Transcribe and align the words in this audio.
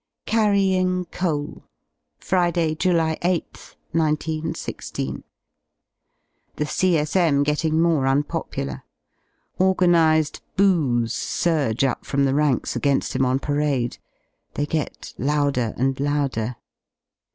CARRYING 0.25 1.05
COAL 1.11 1.61
Friday, 2.17 2.73
July 2.73 3.19
8th, 3.21 3.75
1 3.91 4.09
916. 4.17 5.23
The 6.55 6.65
C.S.M. 6.65 7.43
getting 7.43 7.79
more 7.79 8.07
unpopular. 8.07 8.81
Organised 9.59 10.41
"Boo*s" 10.55 11.13
surge 11.13 11.83
up 11.83 12.03
from 12.03 12.25
the 12.25 12.33
ranks 12.33 12.75
again^ 12.75 13.15
him 13.15 13.27
on 13.27 13.37
parade; 13.37 13.99
they 14.55 14.65
get 14.65 15.13
louder 15.19 15.75
and 15.77 15.99
louder. 15.99 16.55